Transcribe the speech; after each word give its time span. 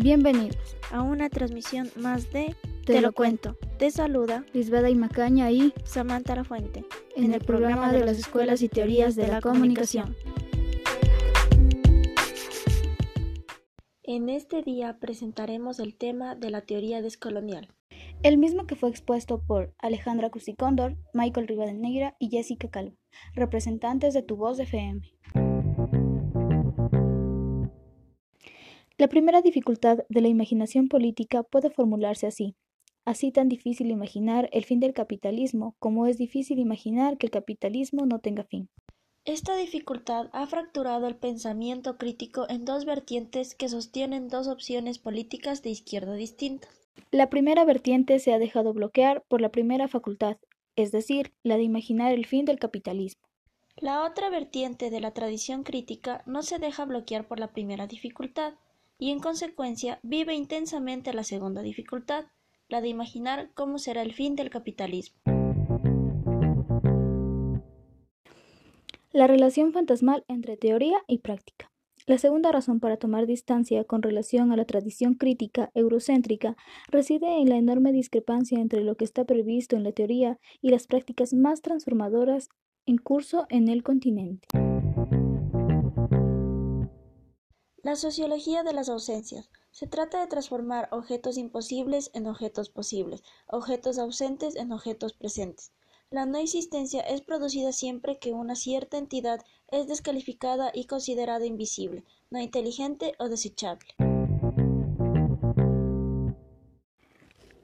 Bienvenidos 0.00 0.76
a 0.92 1.02
una 1.02 1.28
transmisión 1.28 1.90
más 1.96 2.32
de 2.32 2.54
Te, 2.86 3.00
lo 3.00 3.12
cuento. 3.12 3.56
Te 3.78 3.90
saluda 3.90 4.44
Lisbeth 4.52 4.88
y 4.88 4.94
Macaña 4.94 5.50
y 5.50 5.74
Samantha 5.82 6.36
La 6.36 6.44
Fuente 6.44 6.84
en, 7.16 7.34
el 7.34 7.40
programa 7.40 7.92
de 7.92 8.04
las 8.04 8.16
escuelas 8.16 8.62
y 8.62 8.68
teorías 8.68 9.16
de 9.16 9.26
la 9.26 9.40
comunicación. 9.40 10.14
En 14.04 14.28
este 14.28 14.62
día 14.62 14.98
presentaremos 15.00 15.80
el 15.80 15.96
tema 15.96 16.36
de 16.36 16.50
la 16.50 16.60
teoría 16.60 17.02
descolonial. 17.02 17.74
El 18.22 18.38
mismo 18.38 18.68
que 18.68 18.76
fue 18.76 18.90
expuesto 18.90 19.42
por 19.42 19.74
Alejandra 19.78 20.30
Cusicóndor, 20.30 20.96
Michael 21.12 21.48
Rivadeneira 21.48 22.14
y 22.20 22.28
Jessica 22.28 22.70
Calvo, 22.70 22.96
representantes 23.34 24.14
de 24.14 24.22
Tu 24.22 24.36
Voz 24.36 24.60
FM. 24.60 25.02
La 28.98 29.06
primera 29.06 29.42
dificultad 29.42 29.98
de 30.08 30.20
la 30.20 30.26
imaginación 30.26 30.88
política 30.88 31.44
puede 31.44 31.70
formularse 31.70 32.26
así. 32.26 32.56
Así 33.04 33.30
tan 33.30 33.48
difícil 33.48 33.92
imaginar 33.92 34.50
el 34.52 34.64
fin 34.64 34.80
del 34.80 34.92
capitalismo 34.92 35.76
como 35.78 36.08
es 36.08 36.18
difícil 36.18 36.58
imaginar 36.58 37.16
que 37.16 37.26
el 37.26 37.30
capitalismo 37.30 38.06
no 38.06 38.18
tenga 38.18 38.42
fin. 38.42 38.68
Esta 39.24 39.54
dificultad 39.54 40.30
ha 40.32 40.44
fracturado 40.48 41.06
el 41.06 41.14
pensamiento 41.14 41.96
crítico 41.96 42.46
en 42.48 42.64
dos 42.64 42.86
vertientes 42.86 43.54
que 43.54 43.68
sostienen 43.68 44.26
dos 44.26 44.48
opciones 44.48 44.98
políticas 44.98 45.62
de 45.62 45.70
izquierda 45.70 46.14
distintas. 46.14 46.88
La 47.12 47.30
primera 47.30 47.64
vertiente 47.64 48.18
se 48.18 48.32
ha 48.32 48.40
dejado 48.40 48.72
bloquear 48.72 49.22
por 49.28 49.40
la 49.40 49.50
primera 49.50 49.86
facultad, 49.86 50.38
es 50.74 50.90
decir, 50.90 51.32
la 51.44 51.56
de 51.56 51.62
imaginar 51.62 52.12
el 52.12 52.26
fin 52.26 52.44
del 52.44 52.58
capitalismo. 52.58 53.22
La 53.76 54.04
otra 54.04 54.28
vertiente 54.28 54.90
de 54.90 55.00
la 55.00 55.12
tradición 55.12 55.62
crítica 55.62 56.24
no 56.26 56.42
se 56.42 56.58
deja 56.58 56.84
bloquear 56.84 57.28
por 57.28 57.38
la 57.38 57.52
primera 57.52 57.86
dificultad, 57.86 58.54
y 58.98 59.10
en 59.10 59.20
consecuencia 59.20 60.00
vive 60.02 60.34
intensamente 60.34 61.12
la 61.14 61.22
segunda 61.22 61.62
dificultad, 61.62 62.26
la 62.68 62.80
de 62.80 62.88
imaginar 62.88 63.50
cómo 63.54 63.78
será 63.78 64.02
el 64.02 64.12
fin 64.12 64.36
del 64.36 64.50
capitalismo. 64.50 65.18
La 69.12 69.26
relación 69.26 69.72
fantasmal 69.72 70.24
entre 70.28 70.56
teoría 70.56 70.98
y 71.06 71.18
práctica. 71.18 71.70
La 72.06 72.18
segunda 72.18 72.52
razón 72.52 72.80
para 72.80 72.96
tomar 72.96 73.26
distancia 73.26 73.84
con 73.84 74.02
relación 74.02 74.50
a 74.52 74.56
la 74.56 74.64
tradición 74.64 75.14
crítica 75.14 75.70
eurocéntrica 75.74 76.56
reside 76.88 77.40
en 77.40 77.48
la 77.48 77.56
enorme 77.56 77.92
discrepancia 77.92 78.58
entre 78.58 78.82
lo 78.82 78.96
que 78.96 79.04
está 79.04 79.24
previsto 79.24 79.76
en 79.76 79.84
la 79.84 79.92
teoría 79.92 80.38
y 80.62 80.70
las 80.70 80.86
prácticas 80.86 81.34
más 81.34 81.60
transformadoras 81.60 82.48
en 82.86 82.96
curso 82.96 83.46
en 83.50 83.68
el 83.68 83.82
continente. 83.82 84.48
La 87.88 87.96
sociología 87.96 88.64
de 88.64 88.74
las 88.74 88.90
ausencias. 88.90 89.48
Se 89.70 89.86
trata 89.86 90.20
de 90.20 90.26
transformar 90.26 90.90
objetos 90.92 91.38
imposibles 91.38 92.10
en 92.12 92.26
objetos 92.26 92.68
posibles, 92.68 93.22
objetos 93.46 93.98
ausentes 93.98 94.56
en 94.56 94.72
objetos 94.72 95.14
presentes. 95.14 95.72
La 96.10 96.26
no 96.26 96.36
existencia 96.36 97.00
es 97.00 97.22
producida 97.22 97.72
siempre 97.72 98.18
que 98.18 98.34
una 98.34 98.56
cierta 98.56 98.98
entidad 98.98 99.40
es 99.68 99.88
descalificada 99.88 100.70
y 100.74 100.84
considerada 100.84 101.46
invisible, 101.46 102.04
no 102.28 102.38
inteligente 102.42 103.14
o 103.18 103.30
desechable. 103.30 103.88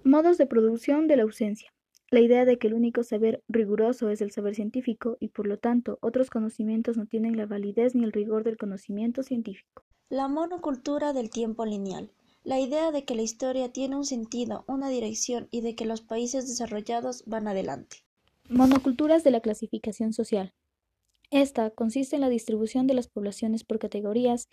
Modos 0.05 0.39
de 0.39 0.47
producción 0.47 1.07
de 1.07 1.17
la 1.19 1.25
ausencia. 1.25 1.71
La 2.11 2.21
idea 2.21 2.47
de 2.47 2.57
que 2.57 2.69
el 2.69 2.73
único 2.73 3.03
saber 3.03 3.43
riguroso 3.47 4.09
es 4.09 4.23
el 4.23 4.31
saber 4.31 4.55
científico 4.55 5.19
y 5.21 5.29
por 5.29 5.47
lo 5.47 5.59
tanto 5.59 5.99
otros 6.01 6.31
conocimientos 6.31 6.97
no 6.97 7.05
tienen 7.05 7.37
la 7.37 7.45
validez 7.45 7.95
ni 7.95 8.05
el 8.05 8.13
rigor 8.13 8.43
del 8.43 8.57
conocimiento 8.57 9.23
científico. 9.23 9.85
La 10.11 10.29
monocultura 10.29 11.15
del 11.15 11.31
tiempo 11.31 11.65
lineal. 11.65 12.13
La 12.43 12.61
idea 12.61 12.93
de 12.93 13.07
que 13.07 13.15
la 13.15 13.23
historia 13.23 13.73
tiene 13.73 13.97
un 13.97 14.05
sentido, 14.05 14.63
una 14.69 14.91
dirección 14.91 15.49
y 15.51 15.63
de 15.63 15.75
que 15.75 15.87
los 15.87 16.03
países 16.03 16.47
desarrollados 16.47 17.25
van 17.25 17.49
adelante. 17.49 18.05
Monoculturas 18.51 19.25
de 19.25 19.31
la 19.31 19.41
clasificación 19.41 20.13
social. 20.13 20.53
Esta 21.31 21.71
consiste 21.71 22.17
en 22.17 22.21
la 22.21 22.29
distribución 22.29 22.87
de 22.87 22.93
las 22.93 23.09
poblaciones 23.09 23.65
por 23.65 23.79
categorías 23.79 24.51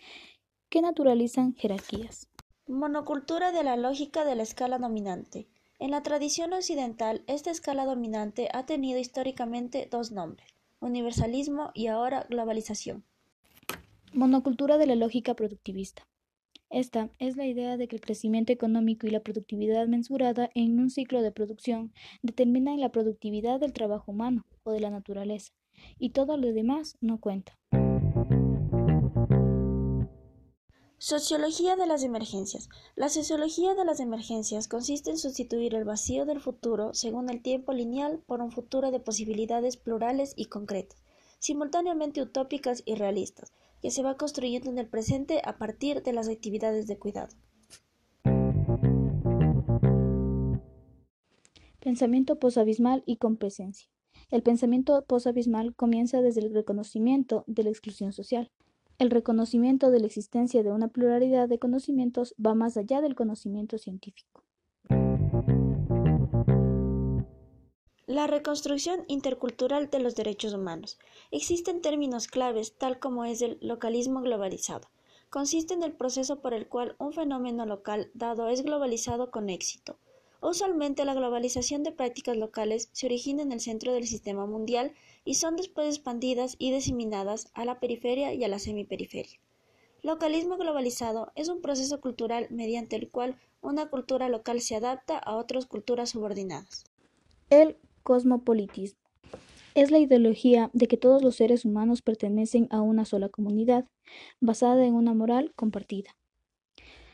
que 0.70 0.80
naturalizan 0.80 1.54
jerarquías. 1.54 2.28
Monocultura 2.66 3.52
de 3.52 3.62
la 3.62 3.76
lógica 3.76 4.24
de 4.24 4.36
la 4.36 4.44
escala 4.44 4.78
dominante. 4.78 5.48
En 5.78 5.90
la 5.90 6.02
tradición 6.02 6.54
occidental, 6.54 7.24
esta 7.26 7.50
escala 7.50 7.84
dominante 7.84 8.48
ha 8.54 8.64
tenido 8.64 8.98
históricamente 8.98 9.86
dos 9.90 10.12
nombres, 10.12 10.48
universalismo 10.80 11.72
y 11.74 11.88
ahora 11.88 12.26
globalización. 12.30 13.04
Monocultura 14.14 14.76
de 14.76 14.86
la 14.86 14.94
lógica 14.94 15.34
productivista. 15.34 16.06
Esta 16.68 17.08
es 17.18 17.38
la 17.38 17.46
idea 17.46 17.78
de 17.78 17.88
que 17.88 17.96
el 17.96 18.02
crecimiento 18.02 18.52
económico 18.52 19.06
y 19.06 19.10
la 19.10 19.20
productividad 19.20 19.86
mensurada 19.88 20.50
en 20.54 20.78
un 20.78 20.90
ciclo 20.90 21.22
de 21.22 21.32
producción 21.32 21.94
determinan 22.20 22.78
la 22.78 22.90
productividad 22.90 23.58
del 23.58 23.72
trabajo 23.72 24.12
humano 24.12 24.44
o 24.64 24.72
de 24.72 24.80
la 24.80 24.90
naturaleza, 24.90 25.54
y 25.98 26.10
todo 26.10 26.36
lo 26.36 26.52
demás 26.52 26.98
no 27.00 27.20
cuenta. 27.20 27.58
Sociología 30.98 31.76
de 31.76 31.86
las 31.86 32.04
emergencias. 32.04 32.68
La 32.94 33.08
sociología 33.08 33.74
de 33.74 33.86
las 33.86 33.98
emergencias 33.98 34.68
consiste 34.68 35.10
en 35.10 35.18
sustituir 35.18 35.74
el 35.74 35.84
vacío 35.84 36.26
del 36.26 36.40
futuro 36.40 36.92
según 36.92 37.30
el 37.30 37.40
tiempo 37.40 37.72
lineal 37.72 38.22
por 38.26 38.42
un 38.42 38.52
futuro 38.52 38.90
de 38.90 39.00
posibilidades 39.00 39.78
plurales 39.78 40.34
y 40.36 40.44
concretas, 40.44 41.02
simultáneamente 41.38 42.20
utópicas 42.20 42.82
y 42.84 42.94
realistas, 42.94 43.52
que 43.82 43.90
se 43.90 44.02
va 44.02 44.16
construyendo 44.16 44.70
en 44.70 44.78
el 44.78 44.86
presente 44.86 45.42
a 45.44 45.58
partir 45.58 46.02
de 46.02 46.12
las 46.12 46.28
actividades 46.28 46.86
de 46.86 46.98
cuidado. 46.98 47.34
Pensamiento 51.80 52.38
posabismal 52.38 53.02
y 53.06 53.16
con 53.16 53.36
presencia. 53.36 53.88
El 54.30 54.42
pensamiento 54.42 55.04
posabismal 55.04 55.74
comienza 55.74 56.22
desde 56.22 56.40
el 56.40 56.54
reconocimiento 56.54 57.42
de 57.48 57.64
la 57.64 57.70
exclusión 57.70 58.12
social. 58.12 58.52
El 58.98 59.10
reconocimiento 59.10 59.90
de 59.90 59.98
la 59.98 60.06
existencia 60.06 60.62
de 60.62 60.70
una 60.70 60.88
pluralidad 60.88 61.48
de 61.48 61.58
conocimientos 61.58 62.36
va 62.44 62.54
más 62.54 62.76
allá 62.76 63.00
del 63.00 63.16
conocimiento 63.16 63.78
científico. 63.78 64.41
La 68.08 68.26
reconstrucción 68.26 69.04
intercultural 69.06 69.88
de 69.88 70.00
los 70.00 70.16
derechos 70.16 70.54
humanos. 70.54 70.98
Existen 71.30 71.80
términos 71.80 72.26
claves, 72.26 72.72
tal 72.76 72.98
como 72.98 73.24
es 73.24 73.42
el 73.42 73.58
localismo 73.60 74.22
globalizado. 74.22 74.90
Consiste 75.30 75.72
en 75.74 75.84
el 75.84 75.92
proceso 75.92 76.40
por 76.40 76.52
el 76.52 76.66
cual 76.66 76.96
un 76.98 77.12
fenómeno 77.12 77.64
local 77.64 78.10
dado 78.12 78.48
es 78.48 78.64
globalizado 78.64 79.30
con 79.30 79.48
éxito. 79.48 79.98
Usualmente 80.40 81.04
la 81.04 81.14
globalización 81.14 81.84
de 81.84 81.92
prácticas 81.92 82.36
locales 82.36 82.88
se 82.90 83.06
origina 83.06 83.42
en 83.42 83.52
el 83.52 83.60
centro 83.60 83.92
del 83.92 84.08
sistema 84.08 84.46
mundial 84.46 84.94
y 85.24 85.34
son 85.34 85.54
después 85.54 85.86
expandidas 85.86 86.56
y 86.58 86.72
diseminadas 86.72 87.52
a 87.54 87.64
la 87.64 87.78
periferia 87.78 88.34
y 88.34 88.42
a 88.42 88.48
la 88.48 88.58
semiperiferia. 88.58 89.38
Localismo 90.02 90.56
globalizado 90.56 91.30
es 91.36 91.48
un 91.48 91.62
proceso 91.62 92.00
cultural 92.00 92.48
mediante 92.50 92.96
el 92.96 93.08
cual 93.08 93.38
una 93.60 93.88
cultura 93.90 94.28
local 94.28 94.60
se 94.60 94.74
adapta 94.74 95.16
a 95.16 95.36
otras 95.36 95.66
culturas 95.66 96.10
subordinadas. 96.10 96.84
El 97.48 97.76
Cosmopolitismo. 98.02 99.00
Es 99.74 99.90
la 99.90 99.98
ideología 99.98 100.70
de 100.72 100.86
que 100.86 100.96
todos 100.96 101.22
los 101.22 101.36
seres 101.36 101.64
humanos 101.64 102.02
pertenecen 102.02 102.68
a 102.70 102.82
una 102.82 103.04
sola 103.04 103.28
comunidad, 103.28 103.86
basada 104.40 104.84
en 104.84 104.94
una 104.94 105.14
moral 105.14 105.52
compartida. 105.56 106.10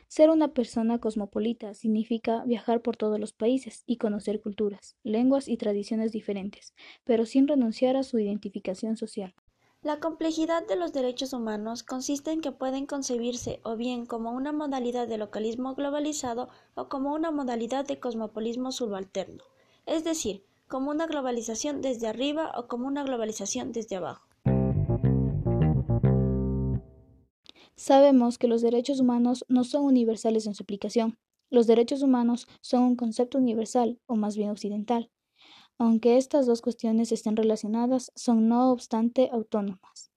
Ser 0.07 0.31
una 0.31 0.53
persona 0.55 0.99
cosmopolita 0.99 1.75
significa 1.75 2.43
viajar 2.43 2.81
por 2.81 2.97
todos 2.97 3.19
los 3.19 3.31
países 3.31 3.83
y 3.85 3.97
conocer 3.97 4.41
culturas, 4.41 4.95
lenguas 5.03 5.47
y 5.47 5.55
tradiciones 5.55 6.11
diferentes, 6.11 6.73
pero 7.03 7.27
sin 7.27 7.47
renunciar 7.47 7.95
a 7.95 8.03
su 8.03 8.17
identificación 8.17 8.97
social. 8.97 9.35
La 9.81 9.99
complejidad 9.99 10.67
de 10.67 10.75
los 10.75 10.91
derechos 10.91 11.31
humanos 11.31 11.83
consiste 11.83 12.31
en 12.31 12.41
que 12.41 12.51
pueden 12.51 12.87
concebirse 12.87 13.61
o 13.63 13.77
bien 13.77 14.05
como 14.05 14.31
una 14.31 14.51
modalidad 14.51 15.07
de 15.07 15.17
localismo 15.17 15.75
globalizado 15.75 16.49
o 16.75 16.89
como 16.89 17.13
una 17.13 17.31
modalidad 17.31 17.85
de 17.85 17.99
cosmopolismo 17.99 18.71
subalterno, 18.73 19.43
es 19.85 20.03
decir, 20.03 20.48
como 20.69 20.91
una 20.91 21.07
globalización 21.07 21.81
desde 21.81 22.07
arriba 22.07 22.51
o 22.55 22.67
como 22.67 22.87
una 22.87 23.03
globalización 23.03 23.71
desde 23.71 23.95
abajo. 23.95 24.25
Sabemos 27.75 28.37
que 28.37 28.47
los 28.47 28.61
derechos 28.61 28.99
humanos 28.99 29.43
no 29.47 29.63
son 29.63 29.83
universales 29.83 30.45
en 30.45 30.53
su 30.53 30.63
aplicación. 30.63 31.17
Los 31.49 31.65
derechos 31.65 32.03
humanos 32.03 32.47
son 32.61 32.83
un 32.83 32.95
concepto 32.95 33.39
universal, 33.39 33.99
o 34.05 34.15
más 34.15 34.37
bien 34.37 34.51
occidental. 34.51 35.09
Aunque 35.79 36.17
estas 36.17 36.45
dos 36.45 36.61
cuestiones 36.61 37.11
estén 37.11 37.35
relacionadas, 37.35 38.11
son 38.15 38.47
no 38.47 38.71
obstante 38.71 39.29
autónomas. 39.31 40.11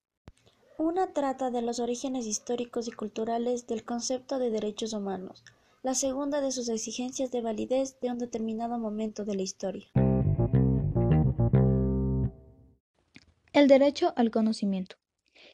Una 0.77 1.13
trata 1.13 1.49
de 1.49 1.61
los 1.63 1.79
orígenes 1.79 2.27
históricos 2.27 2.87
y 2.87 2.91
culturales 2.91 3.65
del 3.65 3.85
concepto 3.85 4.37
de 4.37 4.51
derechos 4.51 4.93
humanos, 4.93 5.43
la 5.81 5.95
segunda 5.95 6.41
de 6.41 6.51
sus 6.51 6.69
exigencias 6.69 7.31
de 7.31 7.41
validez 7.41 7.99
de 8.01 8.11
un 8.11 8.19
determinado 8.19 8.77
momento 8.77 9.25
de 9.25 9.35
la 9.35 9.41
historia. 9.41 9.87
El 13.53 13.67
derecho 13.67 14.13
al 14.15 14.31
conocimiento. 14.31 14.95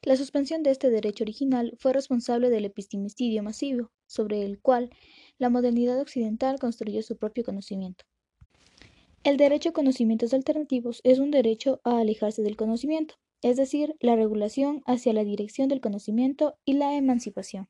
La 0.04 0.16
suspensión 0.16 0.63
de 0.63 0.72
este 0.72 0.90
derecho 0.90 1.25
original 1.25 1.74
fue 1.78 1.92
responsable 1.92 2.50
del 2.50 2.63
epistemicidio 2.63 3.44
masivo, 3.44 3.92
sobre 4.07 4.44
el 4.44 4.62
cual 4.62 4.90
la 5.38 5.50
modernidad 5.50 6.00
occidental 6.00 6.60
construyó 6.60 7.01
su 7.04 7.18
propio 7.18 7.44
conocimiento. 7.44 8.06
El 9.25 9.36
derecho 9.36 9.69
a 9.69 9.74
conocimientos 9.74 10.34
alternativos 10.34 11.01
es 11.04 11.19
un 11.19 11.30
derecho 11.30 11.81
a 11.84 12.00
alejarse 12.00 12.42
del 12.42 12.56
conocimiento, 12.56 13.16
es 13.42 13.57
decir, 13.57 13.98
la 14.00 14.16
regulación 14.16 14.81
hacia 14.86 15.12
la 15.12 15.25
dirección 15.25 15.68
del 15.68 15.81
conocimiento 15.81 16.57
y 16.63 16.75
la 16.75 16.95
emancipación. 16.95 17.68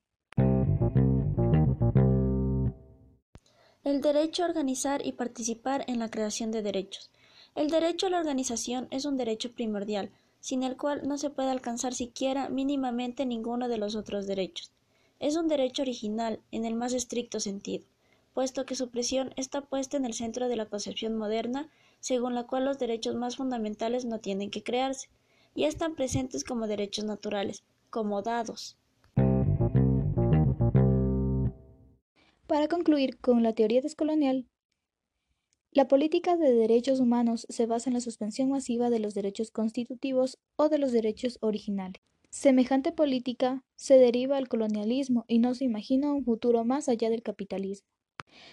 El 3.83 4.01
derecho 4.01 4.43
a 4.43 4.47
organizar 4.47 5.03
y 5.03 5.13
participar 5.13 5.85
en 5.87 5.97
la 5.97 6.11
creación 6.11 6.51
de 6.51 6.61
derechos. 6.61 7.09
El 7.55 7.69
derecho 7.69 8.07
a 8.07 8.09
la 8.09 8.19
organización 8.19 8.87
es 8.91 9.05
un 9.05 9.17
derecho 9.17 9.51
primordial, 9.51 10.11
sin 10.39 10.63
el 10.63 10.77
cual 10.77 11.07
no 11.07 11.17
se 11.17 11.29
puede 11.29 11.49
alcanzar 11.49 11.93
siquiera 11.93 12.49
mínimamente 12.49 13.25
ninguno 13.25 13.67
de 13.67 13.77
los 13.77 13.95
otros 13.95 14.27
derechos. 14.27 14.71
Es 15.19 15.35
un 15.35 15.47
derecho 15.47 15.81
original 15.81 16.39
en 16.51 16.65
el 16.65 16.75
más 16.75 16.93
estricto 16.93 17.39
sentido, 17.39 17.85
puesto 18.33 18.65
que 18.65 18.75
su 18.75 18.89
presión 18.89 19.33
está 19.35 19.61
puesta 19.61 19.97
en 19.97 20.05
el 20.05 20.13
centro 20.13 20.47
de 20.47 20.55
la 20.55 20.67
concepción 20.67 21.17
moderna, 21.17 21.69
según 21.99 22.35
la 22.35 22.45
cual 22.45 22.65
los 22.65 22.79
derechos 22.79 23.15
más 23.15 23.35
fundamentales 23.35 24.05
no 24.05 24.19
tienen 24.19 24.49
que 24.49 24.63
crearse, 24.63 25.09
y 25.55 25.65
están 25.65 25.95
presentes 25.95 26.43
como 26.43 26.67
derechos 26.67 27.03
naturales, 27.03 27.63
como 27.89 28.21
dados. 28.21 28.77
Para 32.47 32.67
concluir 32.67 33.17
con 33.19 33.43
la 33.43 33.53
teoría 33.53 33.81
descolonial, 33.81 34.47
la 35.71 35.87
política 35.87 36.35
de 36.35 36.51
derechos 36.51 36.99
humanos 36.99 37.45
se 37.47 37.67
basa 37.67 37.89
en 37.89 37.93
la 37.93 38.01
suspensión 38.01 38.49
masiva 38.49 38.89
de 38.89 38.99
los 38.99 39.13
derechos 39.13 39.51
constitutivos 39.51 40.39
o 40.55 40.67
de 40.67 40.79
los 40.79 40.91
derechos 40.91 41.37
originales. 41.41 42.01
Semejante 42.31 42.91
política 42.91 43.63
se 43.75 43.99
deriva 43.99 44.37
del 44.37 44.47
colonialismo 44.47 45.25
y 45.27 45.39
no 45.39 45.53
se 45.53 45.65
imagina 45.65 46.11
un 46.11 46.23
futuro 46.23 46.65
más 46.65 46.89
allá 46.89 47.09
del 47.09 47.21
capitalismo. 47.21 47.87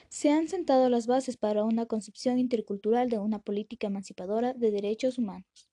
Se 0.08 0.30
han 0.30 0.48
sentado 0.48 0.88
las 0.88 1.06
bases 1.06 1.36
para 1.36 1.64
una 1.64 1.86
concepción 1.86 2.38
intercultural 2.38 3.08
de 3.08 3.18
una 3.18 3.38
política 3.38 3.86
emancipadora 3.86 4.52
de 4.52 4.70
derechos 4.70 5.18
humanos. 5.18 5.70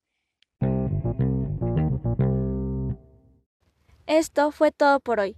Esto 4.05 4.51
fue 4.51 4.71
todo 4.71 4.99
por 4.99 5.19
hoy. 5.19 5.35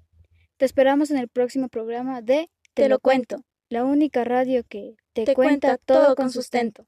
Te 0.58 0.66
esperamos 0.66 1.10
en 1.12 1.18
el 1.18 1.30
próximo 1.30 1.68
programa 1.68 2.22
de 2.22 2.50
Te, 2.74 2.90
lo 2.90 3.00
cuento, 3.00 3.38
la 3.70 3.86
única 3.86 4.24
radio 4.24 4.64
que 4.68 4.96
te, 5.24 5.34
cuenta 5.34 5.78
todo 5.78 6.16
con 6.16 6.30
sustento. 6.32 6.84